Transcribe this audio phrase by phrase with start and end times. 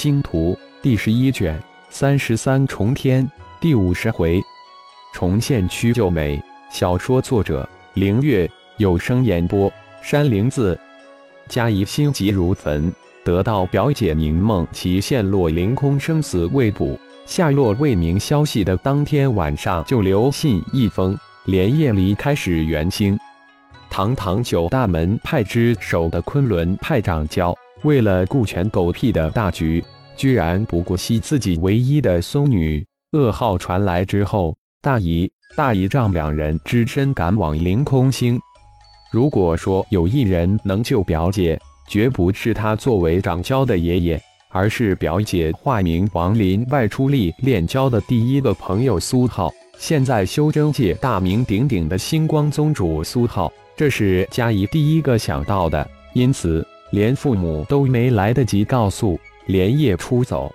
[0.00, 1.60] 星图》第十一卷
[1.90, 3.28] 三十三重天
[3.60, 4.40] 第五十回，
[5.12, 6.40] 重现曲旧美。
[6.70, 9.68] 小说作者：凌月，有声演播：
[10.00, 10.78] 山灵子。
[11.48, 12.92] 嘉怡心急如焚，
[13.24, 23.18] 得到表姐宁梦琪陷落凌空生死未卜、下落未明消息的当天晚上，就留信一封，连夜离开始元星。
[23.90, 29.84] 堂堂九大门派之首的昆仑派掌教，为了顾全狗屁的大局，
[30.16, 32.84] 居然不顾惜自己唯一的孙女。
[33.12, 38.38] 噩耗传来之后，大姨、大姨丈两人只身赶往凌空星。
[39.10, 49.50] 如果说有一人能救表姐，绝不是他作为掌教的爷爷，而是表姐化名王林外出历练教的第一个朋友苏浩。
[49.78, 53.50] 现在修真界大名鼎鼎的星光宗主苏浩。
[53.74, 60.52] 这是嘉怡第一个想到的，因此连父母都没来得及告诉，连夜出走。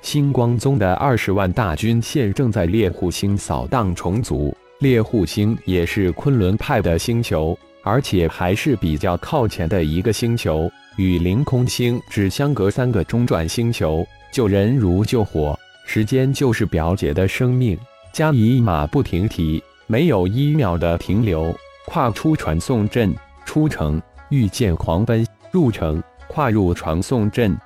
[0.00, 14.06] 星光宗的二十万大军现正在猎户星扫荡重组，猎户星也是昆仑派的星球，而且还是比较靠前的一个星球，与凌空星只相隔三个中转星球。
[14.32, 17.76] 救人如救火，时间就是表姐的生命。
[18.12, 21.54] 嘉怡马不停蹄，没有一秒的停留。
[21.86, 23.14] 跨出传送阵，
[23.46, 27.56] 出城御剑狂奔入城，跨入传送阵。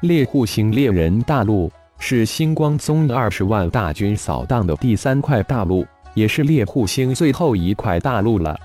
[0.00, 8.58] 猎户星猎人大陆是星光宗二十万大军扫荡的第三块大陆，也是猎户星最后一块大陆了。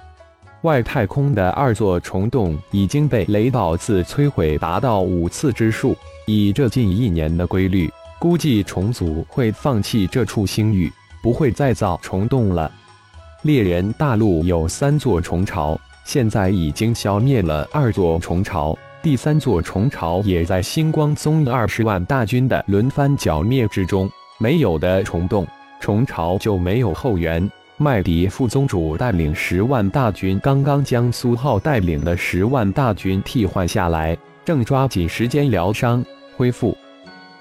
[0.61, 5.95] 外太空的二座虫洞已经被雷宝次摧毁达到五次之数，
[6.25, 12.71] 以这近一年的规律，估计虫族会放弃这处星域，不会再造虫洞了。
[13.41, 24.07] 猎人大陆有三座虫巢，现在已经消灭了二座虫巢，第三座虫巢也在星光宗二十万大军的轮番剿灭之中。
[24.37, 25.47] 没有的虫洞、
[25.81, 27.51] 虫巢就没有后援。
[27.77, 36.05] 麦迪副宗主带领十万大军，刚刚将苏浩带领的十万大军替换下来，正抓紧时间疗伤
[36.37, 36.77] 恢复。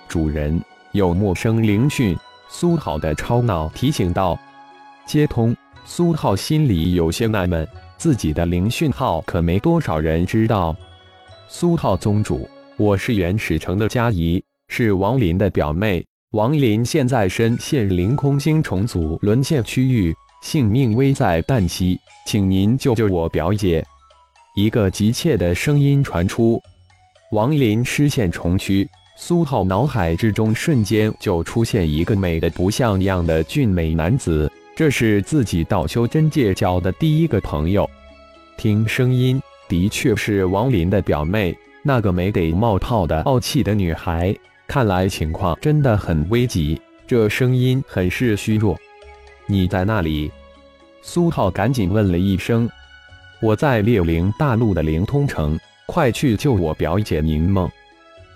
[0.09, 0.59] 主人
[0.93, 2.17] 有陌生灵讯，
[2.49, 4.39] 苏浩的超脑提醒道
[5.05, 5.55] ：“接通。”
[5.87, 10.75] 苏浩心里有些纳闷，自己的灵讯号可没多少人知道。
[11.49, 16.05] 苏浩宗主，我是原始城的佳怡，是王林的表妹。
[16.33, 23.85] 王林现在身陷凌空星重组沦陷区域，性命危在旦夕，请您救救我表姐。
[24.57, 26.61] 一个急切的声音传出。
[27.31, 34.51] 王林失陷重躯，苏浩脑海之中瞬间就出现一个美的不像样的俊美男子。
[34.77, 37.89] 这是自己道修真界交的第一个朋友，
[38.57, 44.35] 听声音的确是王林的表妹，那个没得冒泡的傲气的女孩。
[44.67, 48.77] 看来情况真的很危急，这声音很是虚弱。
[49.47, 50.29] 你在那里？
[51.03, 52.69] 苏浩赶紧问了一声。
[53.41, 57.71] 我在猎灵大陆的灵通城，快去救我表姐宁梦。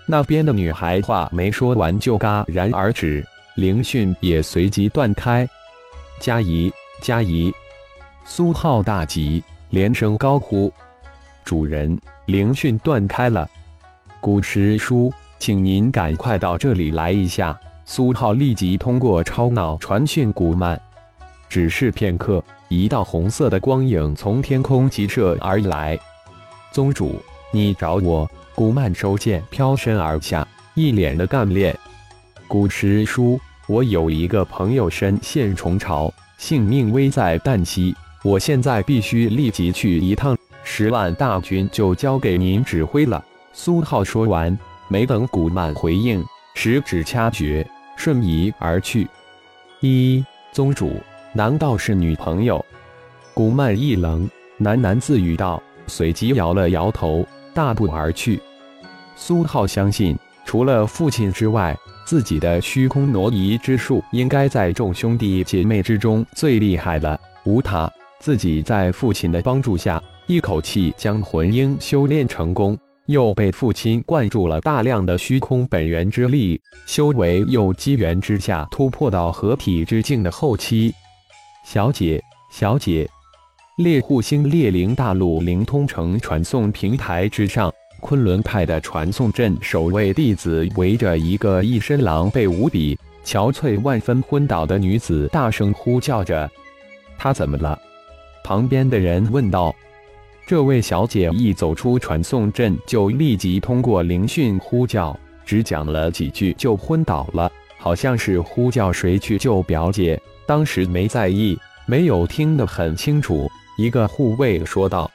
[0.05, 5.45] 那边的女孩话没说完就戛然而止，灵讯也随即断开。
[6.19, 6.71] 佳怡，
[7.01, 7.53] 佳怡！
[8.25, 10.71] 苏浩大急，连声高呼
[11.45, 13.49] ：“主人，灵讯断开了！
[14.19, 20.79] 古师叔，请您赶快到这里来一下！”苏浩立即通过超脑传讯古曼。
[21.47, 25.97] 只是片刻，一道红色的光影从天空急射而来。
[26.71, 27.15] 宗主，
[27.51, 28.29] 你找我？
[28.53, 31.73] 古曼收剑，飘身而下，一脸的干练。
[32.45, 33.39] 古师叔。
[33.69, 37.95] 我有一个朋友身陷虫巢，性命危在旦夕。
[38.23, 43.23] 我现在必须立即去一趟，十万大军就交给您指挥了。
[43.53, 46.25] 苏浩说完，没等古曼回应，
[46.55, 47.63] 十指掐诀，
[47.95, 49.07] 瞬移而去。
[49.81, 50.95] 一宗主，
[51.31, 52.65] 难道是女朋友？
[53.35, 54.27] 古曼一愣，
[54.61, 58.41] 喃喃自语道，随即摇了摇头，大步而去。
[59.15, 61.77] 苏浩相信，除了父亲之外。
[62.09, 67.15] 自己的虚空挪移之术应该在众兄弟姐妹之中最厉害了。
[67.43, 67.87] 无他，
[68.19, 72.75] 自己在父亲的帮助下，一口气将魂婴修炼成功，
[73.05, 80.91] 又被父亲灌注了大量的虚空本源之力，修为又机缘之下突破到合体之境的后期。
[81.63, 82.19] 小姐，
[82.51, 83.07] 小姐，
[83.77, 87.71] 猎户星猎灵大陆灵通城传送平台之上。
[87.99, 96.49] 昆仑派的传送阵守卫弟子围着一个一身狼狈无比、憔悴万分、昏倒的女子，大声呼叫着
[97.17, 97.79] ：“她怎么了？”
[98.43, 99.75] 旁边的人问道。
[100.47, 111.55] 这位小姐一走出传送阵，就立即通过灵讯呼叫，只讲了几句就昏倒了，好像是呼叫谁去救表姐，当时没在意，
[111.85, 113.47] 没有听得很清楚。
[113.77, 115.09] 一个护卫说道。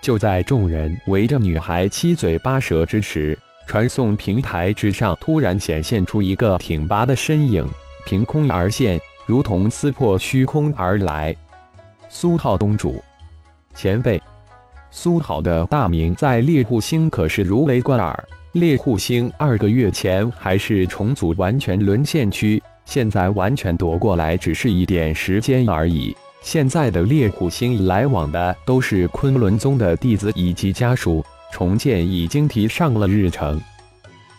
[0.00, 7.66] 就在众人围着女孩七嘴八舌之时，传送平台之上突然显现出一个挺拔的身影，
[8.06, 11.36] 凭空而现，如同撕破虚空而来。
[12.08, 13.02] 苏浩东主，
[13.74, 14.20] 前辈。
[14.90, 18.28] 苏浩的大名在猎户星可是如雷贯耳。
[18.52, 26.16] 猎户星二个月前还是重组完全沦陷区，现在完全夺过来只是一点时间而已。
[26.42, 33.60] 现在的猎虎星来往的都是昆仑宗的弟子以及家属，重建已经提上了日程。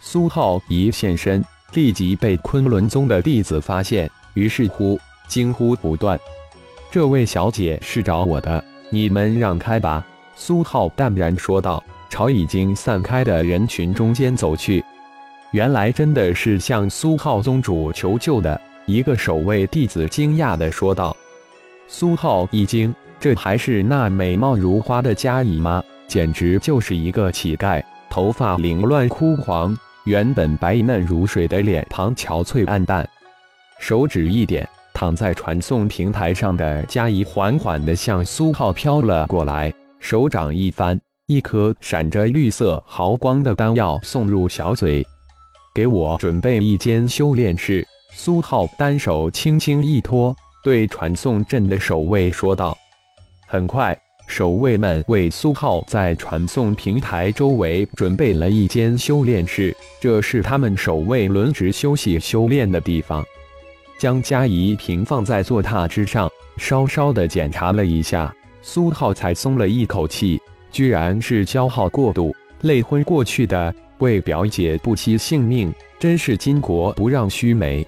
[0.02, 1.44] 苏浩一现身，
[1.74, 6.20] 立即被昆仑宗的弟子发现，于是乎惊呼不断
[6.90, 10.06] ：“这位小姐是找我的，你们让开吧！”
[10.36, 14.84] 苏浩淡然说道，朝已经散开的人群中间走去。
[15.52, 21.16] 原来真的是向苏浩宗主求救的一个守卫弟子惊讶地说道。
[21.94, 25.84] 苏浩一惊，这还是那美貌如花的佳怡吗？
[26.08, 27.84] 简直就是一个乞丐！
[28.10, 33.08] 头发凌乱枯黄，原本白嫩如水的脸庞憔悴暗淡。
[33.78, 39.72] 手指一点，躺在传送平台上的佳怡缓缓地向苏浩飘了过来。
[40.00, 40.98] 手掌一翻，
[41.28, 45.06] 一颗闪着绿色毫光的丹药送入小嘴。
[45.76, 47.86] 给我准备一间修炼室。
[48.14, 52.78] 苏浩单手轻轻一托，对传送阵的守卫说道。
[53.48, 53.98] 很快，
[54.28, 63.24] 守卫们为苏浩在传送平台周围准备了一间修炼室，这是他们守卫轮值休息修炼的地方。
[63.98, 68.34] 将嘉仪平放在坐榻之上，稍稍的检查了一下。
[68.64, 70.40] 苏浩才松了一口气，
[70.72, 77.86] 居然是消耗过度，累昏过去的，为表姐不惜性命，真是巾帼不让须眉。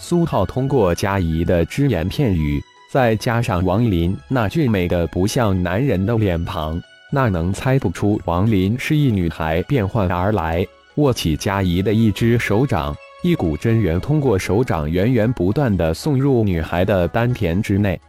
[0.00, 6.80] 苏浩通过佳怡的只言片语，再加上王林那俊美的不像男人的脸庞，
[7.10, 10.64] 那能猜不出王林是一女孩变换而来。
[10.94, 18.00] 握起佳怡的一只手掌，一股真元通过手掌源源不断的送入女孩的丹田之内。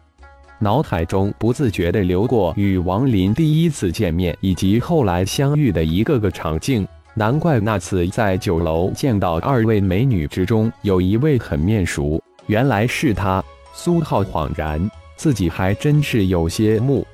[0.60, 13.44] 脑海中不自觉地流过与王林第一次见面以及后来相遇的一个个场景，难怪那次在酒楼见到二位美女之中有一位很面熟，原来是她。
[13.74, 17.06] 苏浩恍然，自己还真是有些木。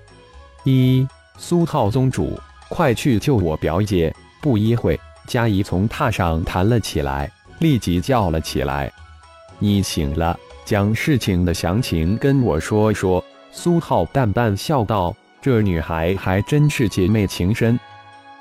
[0.63, 1.07] 一
[1.37, 2.39] 苏浩宗主，
[2.69, 4.13] 快去救我表姐！
[4.41, 8.91] 不一会，佳怡从榻上弹了起来，立即叫了起来
[9.59, 17.79] ：“你醒了，将事情的详情跟我说说。”苏浩淡淡笑道：“这女孩还真是姐妹情深。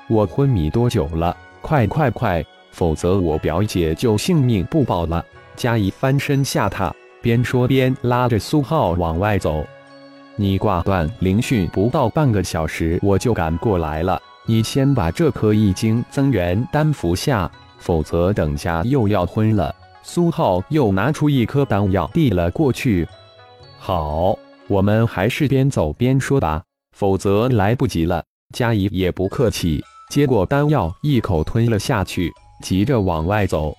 [0.07, 1.35] 我昏迷多久了？
[1.65, 5.25] 快快快，否则我表姐就性命不保了。”
[5.57, 9.65] 嘉怡翻身下榻，边说边拉着苏浩往外走。
[10.37, 14.21] “你挂断灵讯不到半个小时，我就赶过来了。
[14.45, 19.73] 你先把这颗易经增元丹服下，否则等下又要昏了。”
[20.03, 23.07] 苏浩又拿出一颗丹药递了过去。
[23.79, 24.37] “好。”
[24.67, 26.63] 我们还是边走边说吧，
[26.95, 28.23] 否则来不及了。
[28.51, 32.31] 佳怡也不客气，接过丹药一口吞了下去，
[32.61, 33.75] 急着往外走。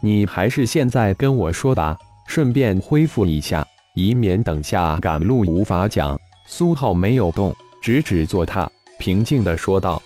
[0.00, 1.96] 你还是现在跟我说吧，
[2.26, 6.18] 顺便恢复一下，以免等下赶路无法讲。
[6.46, 10.02] 苏浩没有动，直指坐榻，平静地说道：“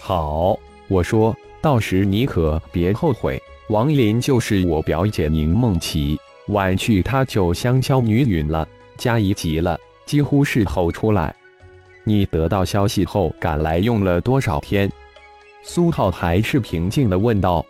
[0.00, 0.58] 好，
[0.88, 3.40] 我说到时你可别后悔。
[3.68, 11.32] 王林就是我表姐宁梦琪，晚去她就香消女允了。”佳怡急了，几乎是吼出来
[12.08, 14.90] ：“你得到消息后赶来用了多少天？”
[15.62, 17.64] 苏浩还是平静地问道：“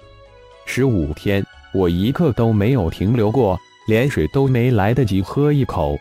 [0.64, 5.98] 十五天，我一刻都没有停留过，连水都没来得及喝一口。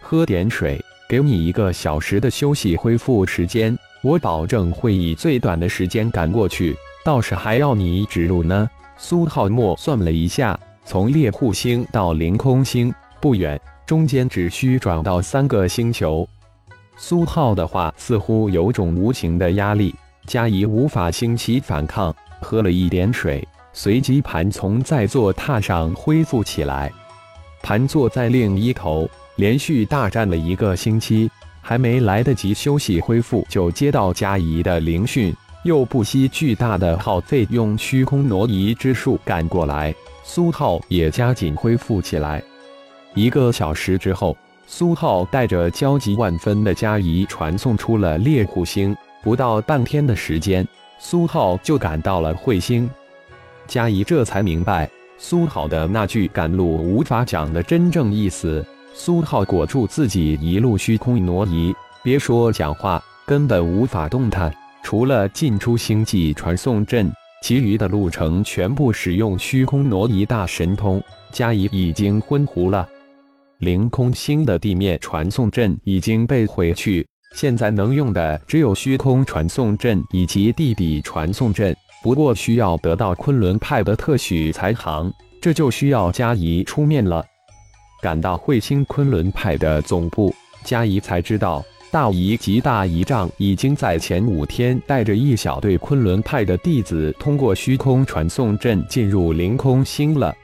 [0.00, 6.76] 喝点水，给你一个小时的休息恢复时间，我保证会以最短的时间赶过去。
[7.04, 13.60] 倒是还要你指路呢。”苏浩默算了一下，从猎户星到凌空星不远。
[13.84, 16.28] 中间只需转到三个星球。
[16.96, 19.94] 苏浩的话似乎有种无形的压力，
[20.26, 26.90] 嘉怡无法兴起反抗，喝了一点水，随即盘从在座榻上恢复起来。
[27.62, 35.34] 盘坐在另一头，连续大战了一个星期，还没来得及休息恢复，就接到嘉怡的灵讯，
[35.64, 39.94] 又不惜巨大的耗费，用虚空挪移之术赶过来。
[40.24, 42.42] 苏浩也加紧恢复起来。
[43.14, 44.36] 一个小时之后，
[44.68, 48.94] 苏浩带着焦急万分的佳怡传送出了猎户星。
[49.22, 50.66] 不到半天的时间，
[50.98, 52.88] 苏浩就赶到了彗星。
[53.66, 58.64] 嘉怡这才明白苏浩的那句赶路无法讲的真正意思。
[58.92, 64.52] 苏浩裹住自己一路虚空挪移，别说讲话，根本无法动弹。
[64.82, 71.02] 除了进出星际传送阵，其余的路程全部使用虚空挪移大神通。
[71.30, 72.88] 嘉怡已经昏糊了。
[73.58, 81.74] 凌空星的地面传送阵已经被毁去，现在能用的只有虚空传送阵以及地底传送阵。
[82.02, 85.10] 不过需要得到昆仑派的特许才行，
[85.40, 87.24] 这就需要嘉怡出面了。
[88.02, 91.64] 赶到彗星昆仑派的总部，嘉怡才知道。
[91.90, 100.34] 大姨及大姨丈已经在前五天带着一小队昆仑派的弟子通过虚空传送阵进入凌空星了。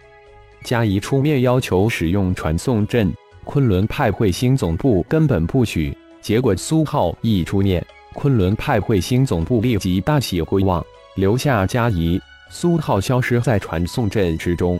[0.65, 3.13] 嘉怡出面要求使用传送阵，
[3.45, 5.97] 昆仑派彗星总部根本不许。
[6.21, 10.85] 结果苏浩一出面，昆仑派彗星总部立即大喜回望，
[11.17, 14.79] 留下嘉怡、苏浩消失在传送阵之中。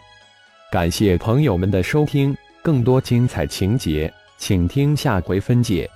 [0.71, 5.91] 感谢朋友们的收听，更多精彩情节，请听下回分解。